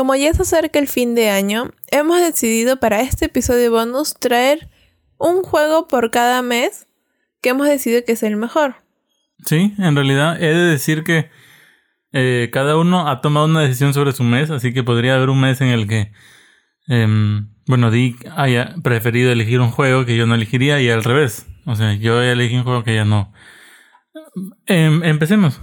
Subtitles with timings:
[0.00, 4.70] Como ya se acerca el fin de año, hemos decidido para este episodio bonus traer
[5.18, 6.86] un juego por cada mes
[7.42, 8.76] que hemos decidido que es el mejor.
[9.44, 11.28] Sí, en realidad he de decir que
[12.12, 15.42] eh, cada uno ha tomado una decisión sobre su mes, así que podría haber un
[15.42, 16.12] mes en el que,
[16.88, 21.46] em, bueno, Dick haya preferido elegir un juego que yo no elegiría y al revés.
[21.66, 23.34] O sea, yo elegí un juego que ella no.
[24.64, 25.60] Em, empecemos.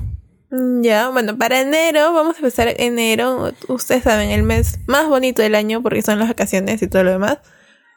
[0.50, 3.54] Mm, ya, bueno, para enero, vamos a empezar enero.
[3.68, 7.12] Ustedes saben, el mes más bonito del año porque son las vacaciones y todo lo
[7.12, 7.40] demás.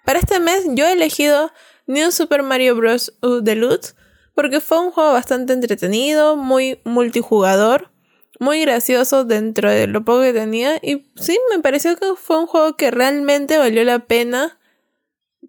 [0.04, 1.52] Para este mes yo he elegido
[1.86, 3.12] New Super Mario Bros.
[3.22, 3.94] U Deluxe
[4.34, 7.90] porque fue un juego bastante entretenido, muy multijugador,
[8.38, 12.46] muy gracioso dentro de lo poco que tenía y sí, me pareció que fue un
[12.46, 14.58] juego que realmente valió la pena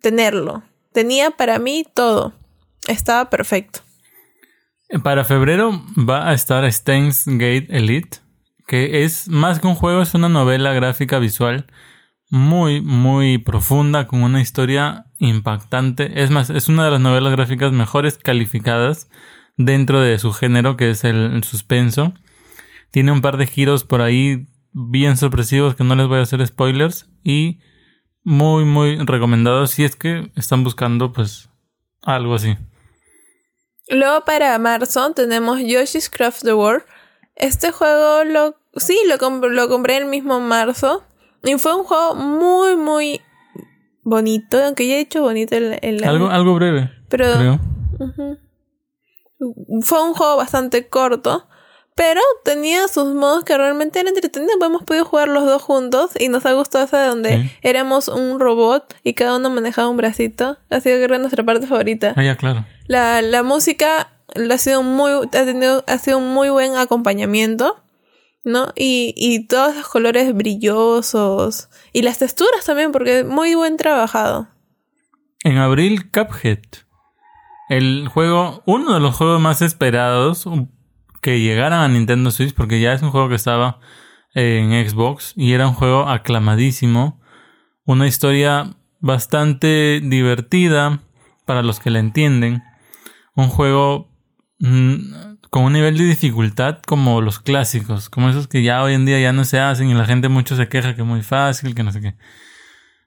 [0.02, 0.64] tenerlo.
[0.92, 2.34] Tenía para mí todo.
[2.88, 3.82] Estaba perfecto.
[5.00, 8.18] Para febrero va a estar Steins Gate Elite,
[8.68, 11.68] que es más que un juego, es una novela gráfica visual
[12.30, 16.24] muy, muy profunda, con una historia impactante.
[16.24, 19.10] Es más, es una de las novelas gráficas mejores calificadas
[19.58, 22.14] dentro de su género, que es el, suspenso.
[22.90, 26.46] Tiene un par de giros por ahí bien sorpresivos que no les voy a hacer
[26.46, 27.60] spoilers y
[28.24, 31.50] muy, muy recomendados si es que están buscando pues
[32.02, 32.58] algo así.
[33.92, 36.84] Luego para marzo tenemos Yoshi's Craft the World.
[37.36, 41.04] Este juego lo sí, lo, lo compré el mismo marzo.
[41.44, 43.22] Y fue un juego muy, muy
[44.04, 44.64] bonito.
[44.64, 46.90] Aunque ya he dicho bonito el, algo, algo breve.
[47.10, 47.60] Pero.
[49.82, 51.48] Fue un juego bastante corto.
[51.94, 54.56] Pero tenía sus modos que realmente eran entretenidos.
[54.62, 58.96] Hemos podido jugar los dos juntos y nos ha gustado esa donde éramos un robot
[59.04, 60.58] y cada uno manejaba un bracito.
[60.70, 62.14] Ha sido era nuestra parte favorita.
[62.16, 62.66] Ah, ya, claro.
[62.92, 67.82] La, la música ha sido muy, ha tenido, ha sido un muy buen acompañamiento.
[68.44, 68.74] ¿No?
[68.76, 71.70] Y, y todos los colores brillosos.
[71.94, 74.50] Y las texturas también, porque muy buen trabajado.
[75.46, 76.60] En abril, Cuphead.
[77.70, 80.46] El juego, uno de los juegos más esperados,
[81.22, 83.80] que llegaran a Nintendo Switch porque ya es un juego que estaba
[84.34, 87.22] en Xbox y era un juego aclamadísimo.
[87.86, 91.00] Una historia bastante divertida
[91.46, 92.64] para los que la entienden.
[93.36, 94.10] Un juego
[94.60, 99.06] mm, con un nivel de dificultad como los clásicos, como esos que ya hoy en
[99.06, 101.76] día ya no se hacen y la gente mucho se queja que es muy fácil,
[101.76, 102.16] que no sé qué.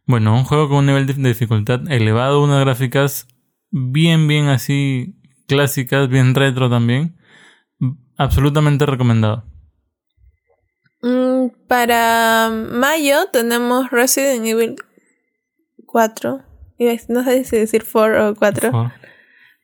[0.07, 3.27] Bueno, un juego con un nivel de dificultad elevado, unas gráficas
[3.71, 7.17] bien, bien así clásicas, bien retro también
[8.17, 9.45] absolutamente recomendado.
[11.03, 14.77] Mm, para mayo tenemos Resident Evil
[15.87, 16.43] 4.
[17.09, 18.93] No sé si decir 4 o 4.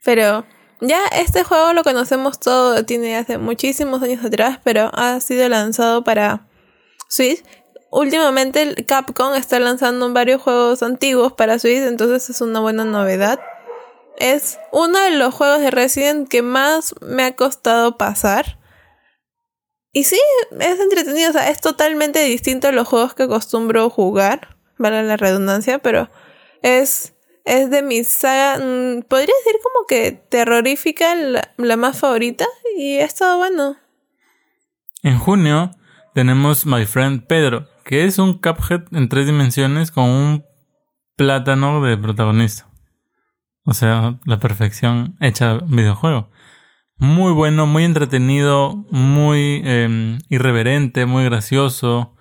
[0.05, 0.47] Pero
[0.81, 6.05] ya este juego lo conocemos todo, tiene hace muchísimos años atrás, pero ha sido lanzado
[6.05, 6.49] para
[7.09, 7.43] Switch.
[7.91, 13.41] Últimamente Capcom está lanzando varios juegos antiguos para Switch, entonces es una buena novedad
[14.21, 18.59] es uno de los juegos de Resident que más me ha costado pasar.
[19.93, 20.21] Y sí,
[20.61, 25.17] es entretenido, o sea, es totalmente distinto a los juegos que acostumbro jugar, vale la
[25.17, 26.11] redundancia, pero
[26.62, 27.15] es,
[27.50, 32.47] es de mi saga, mm, podría decir como que terrorífica, la, más favorita,
[32.78, 33.77] y ha estado bueno.
[35.03, 35.72] En junio
[36.15, 40.44] tenemos My Friend Pedro, que es un Cuphead en tres dimensiones con un
[41.16, 42.69] plátano de protagonista.
[43.65, 46.31] O sea, la perfección hecha videojuego.
[46.99, 52.15] Muy bueno, muy entretenido, muy em, irreverente, muy gracioso.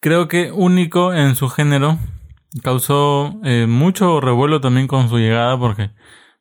[0.00, 1.98] Creo que único en su género.
[2.62, 5.90] Causó eh, mucho revuelo también con su llegada porque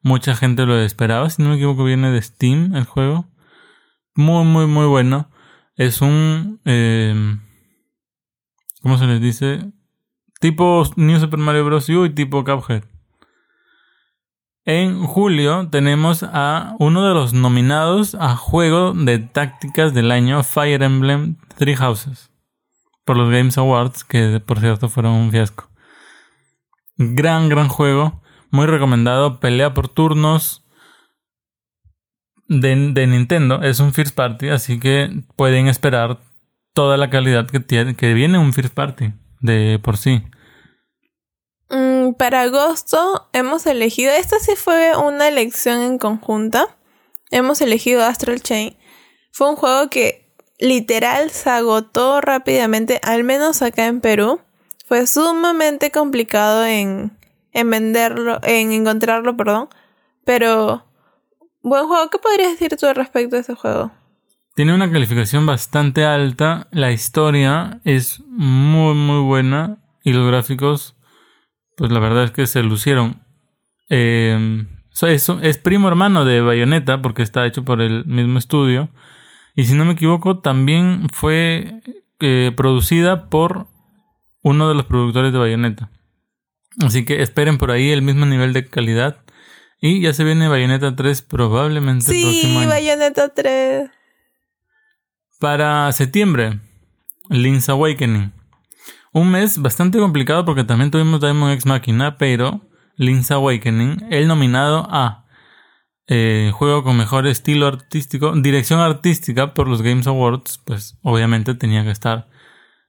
[0.01, 1.29] mucha gente lo esperaba.
[1.29, 3.25] Si no me equivoco, viene de Steam el juego.
[4.15, 5.29] Muy, muy, muy bueno.
[5.75, 6.59] Es un...
[6.65, 7.41] Em,
[8.81, 9.71] ¿Cómo se les dice?
[10.39, 11.89] Tipo New Super Mario Bros.
[11.89, 12.83] U y tipo Cuphead.
[14.65, 20.83] En julio tenemos a uno de los nominados a juego de tácticas del año Fire
[20.83, 22.29] Emblem Three Houses
[23.03, 25.68] por los Games Awards, que por cierto fueron un fiasco.
[27.01, 30.65] Gran, gran juego, muy recomendado, pelea por turnos
[32.49, 36.19] de, Nintendo, es un first party, así que pueden esperar
[36.73, 40.23] toda la calidad que, tiene, que viene un first party de por sí.
[41.69, 46.77] Mm, para agosto hemos elegido, esta sí fue una elección en conjunta,
[47.31, 48.75] hemos elegido Astral Chain.
[49.31, 54.41] Fue un juego que literal se agotó rápidamente, al menos acá en Perú.
[54.89, 57.11] Fue sumamente complicado en,
[57.53, 59.69] en venderlo, en encontrarlo, perdón.
[60.25, 60.83] Pero,
[61.61, 62.09] buen juego.
[62.09, 63.91] ¿Qué podrías decir tú al respecto de ese juego?
[64.55, 66.67] Tiene una calificación bastante alta.
[66.71, 69.77] La historia es muy, muy buena.
[70.03, 70.95] Y los gráficos,
[71.77, 73.21] pues la verdad es que se lucieron.
[73.89, 74.65] Eh,
[75.03, 78.89] es, primo hermano de Bayonetta, porque está hecho por el mismo estudio.
[79.55, 81.83] Y si no me equivoco, también fue
[82.19, 83.67] eh, producida por
[84.41, 85.91] uno de los productores de Bayonetta.
[86.81, 89.23] Así que esperen por ahí el mismo nivel de calidad.
[89.81, 92.69] Y ya se viene Bayonetta 3 probablemente el próximo año.
[92.69, 93.91] Bayonetta 3
[95.39, 96.59] para septiembre,
[97.29, 98.33] Link's Awakening.
[99.13, 102.61] Un mes bastante complicado porque también tuvimos Diamond X Machina, pero
[102.97, 105.25] Link's Awakening, el nominado a
[106.07, 111.83] eh, juego con mejor estilo artístico, dirección artística por los Games Awards, pues obviamente tenía
[111.83, 112.27] que estar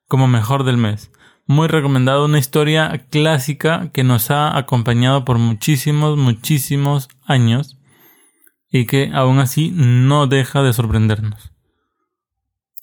[0.08, 1.12] como mejor del mes.
[1.50, 7.76] Muy recomendado, una historia clásica que nos ha acompañado por muchísimos, muchísimos años
[8.70, 11.50] y que aún así no deja de sorprendernos.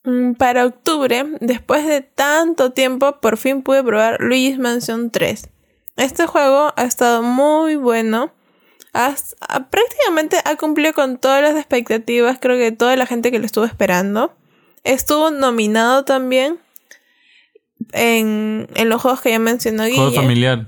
[0.03, 5.49] Mm, para octubre, después de tanto tiempo, por fin pude probar Luigi's Mansion 3.
[5.95, 8.33] Este juego ha estado muy bueno.
[8.91, 13.63] prácticamente ha cumplido con todas las expectativas, creo que toda la gente que lo estuvo
[13.63, 14.35] esperando.
[14.83, 16.59] Estuvo nominado también
[17.93, 20.67] en, los juegos que ya mencionó Juego familiar.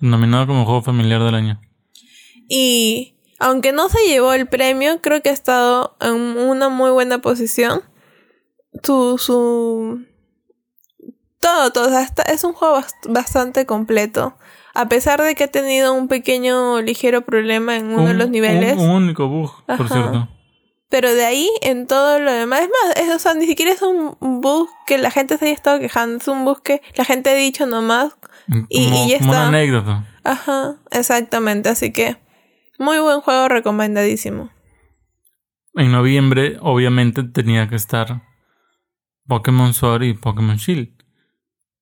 [0.00, 1.60] Nominado como juego familiar del año.
[2.48, 7.18] Y aunque no se llevó el premio, creo que ha estado en una muy buena
[7.18, 7.82] posición
[8.82, 10.04] su, su
[11.40, 11.88] todo, todo,
[12.26, 14.36] es un juego bastante completo.
[14.74, 18.76] A pesar de que ha tenido un pequeño ligero problema en uno de los niveles.
[18.76, 20.28] Un, único bug, por cierto.
[20.88, 23.82] Pero de ahí, en todo lo demás, es más, es, o sea, ni siquiera es
[23.82, 27.30] un bug que la gente se haya estado quejando, es un bug que la gente
[27.30, 28.16] ha dicho nomás.
[28.68, 29.28] y, y ya está.
[29.28, 30.06] una anécdota.
[30.22, 32.16] Ajá, exactamente, así que
[32.78, 34.50] muy buen juego, recomendadísimo.
[35.74, 38.22] En noviembre, obviamente, tenía que estar
[39.26, 40.90] Pokémon Sword y Pokémon Shield.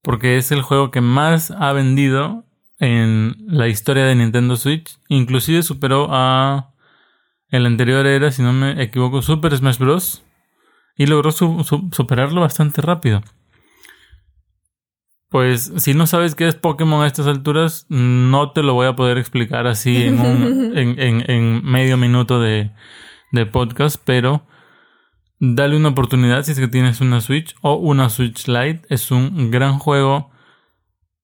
[0.03, 2.45] Porque es el juego que más ha vendido
[2.79, 4.99] en la historia de Nintendo Switch.
[5.09, 6.74] Inclusive superó a
[7.55, 10.23] el anterior era, si no me equivoco, Super Smash Bros.
[10.97, 13.23] Y logró superarlo bastante rápido.
[15.29, 18.95] Pues si no sabes qué es Pokémon a estas alturas, no te lo voy a
[18.95, 22.71] poder explicar así en, un, en, medio minuto de,
[23.33, 24.47] de podcast, pero
[25.41, 28.83] Dale una oportunidad si es que tienes una Switch o una Switch Lite.
[28.89, 30.31] Es un gran juego.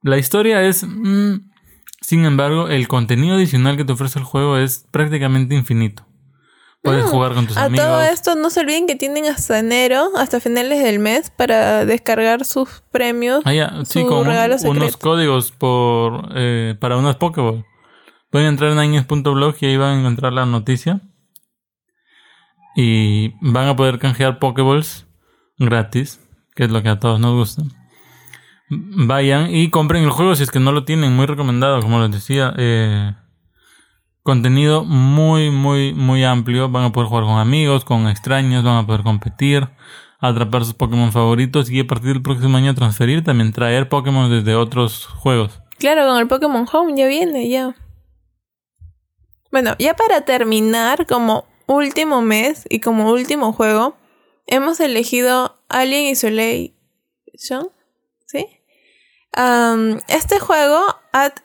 [0.03, 0.85] La historia es...
[0.87, 1.51] Mm,
[2.03, 6.07] sin embargo, el contenido adicional que te ofrece el juego es prácticamente infinito.
[6.83, 7.85] Puedes jugar con tus amigos.
[7.85, 11.85] A todo esto no se olviden que tienen hasta enero, hasta finales del mes, para
[11.85, 13.43] descargar sus premios.
[13.45, 17.67] Ah, sí, con unos códigos por eh, para unas Pokéball.
[18.31, 21.01] Pueden entrar en años.blog y ahí van a encontrar la noticia
[22.77, 25.07] y van a poder canjear Pokéballs
[25.59, 26.21] gratis,
[26.55, 27.63] que es lo que a todos nos gusta.
[28.69, 32.13] Vayan y compren el juego si es que no lo tienen, muy recomendado, como les
[32.13, 32.55] decía.
[32.57, 33.13] Eh,
[34.31, 36.69] contenido muy, muy, muy amplio.
[36.69, 39.69] Van a poder jugar con amigos, con extraños, van a poder competir,
[40.21, 44.55] atrapar sus Pokémon favoritos y a partir del próximo año transferir, también traer Pokémon desde
[44.55, 45.61] otros juegos.
[45.79, 47.75] Claro, con el Pokémon Home ya viene, ya.
[49.51, 53.97] Bueno, ya para terminar, como último mes y como último juego,
[54.47, 57.71] hemos elegido Alien Isolation.
[58.27, 58.47] ¿Sí?
[60.09, 60.81] este juego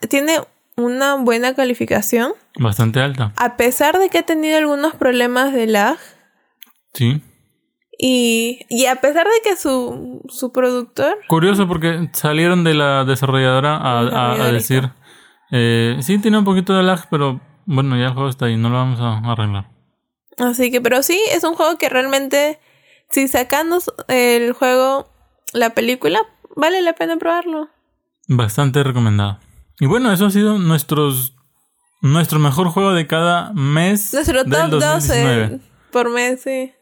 [0.08, 0.38] tiene
[0.76, 2.32] una buena calificación.
[2.58, 3.32] Bastante alta.
[3.36, 5.98] A pesar de que ha tenido algunos problemas de lag.
[6.92, 7.22] Sí.
[7.98, 11.16] Y, y a pesar de que su, su productor...
[11.28, 14.90] Curioso porque salieron de la desarrolladora a, decir...
[15.50, 18.68] Eh, sí, tiene un poquito de lag, pero bueno, ya el juego está ahí, no
[18.68, 19.70] lo vamos a arreglar.
[20.38, 22.58] Así que, pero sí, es un juego que realmente,
[23.10, 23.78] si sacando
[24.08, 25.08] el juego,
[25.52, 26.20] la película,
[26.54, 27.68] vale la pena probarlo.
[28.28, 29.38] Bastante recomendado.
[29.80, 31.36] Y bueno, eso ha sido nuestros
[32.02, 34.12] nuestro mejor juego de cada mes.
[34.12, 36.72] Nuestro top 12 por mes, sí.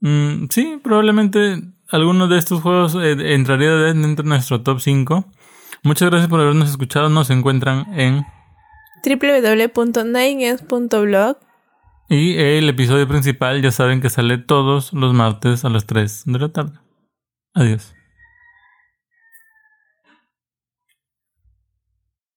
[0.00, 5.26] Mm, sí, probablemente alguno de estos juegos eh, entraría dentro de nuestro top 5.
[5.82, 7.08] Muchas gracias por habernos escuchado.
[7.08, 8.24] Nos encuentran en
[9.04, 11.36] www.ninegames.blog
[12.08, 16.38] y el episodio principal ya saben que sale todos los martes a las 3 de
[16.38, 16.78] la tarde.
[17.54, 17.94] Adiós.